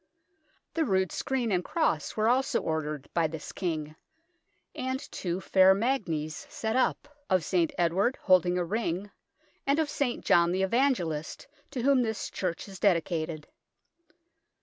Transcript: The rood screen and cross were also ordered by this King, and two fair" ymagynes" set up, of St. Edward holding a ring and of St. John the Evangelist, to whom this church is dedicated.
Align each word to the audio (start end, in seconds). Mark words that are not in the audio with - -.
The 0.73 0.83
rood 0.83 1.11
screen 1.11 1.51
and 1.51 1.63
cross 1.63 2.17
were 2.17 2.27
also 2.27 2.59
ordered 2.59 3.07
by 3.13 3.27
this 3.27 3.51
King, 3.51 3.95
and 4.73 4.99
two 5.11 5.39
fair" 5.39 5.75
ymagynes" 5.75 6.49
set 6.49 6.75
up, 6.75 7.07
of 7.29 7.43
St. 7.45 7.71
Edward 7.77 8.15
holding 8.23 8.57
a 8.57 8.65
ring 8.65 9.11
and 9.67 9.77
of 9.77 9.91
St. 9.91 10.25
John 10.25 10.51
the 10.51 10.63
Evangelist, 10.63 11.45
to 11.69 11.83
whom 11.83 12.01
this 12.01 12.31
church 12.31 12.67
is 12.67 12.79
dedicated. 12.79 13.47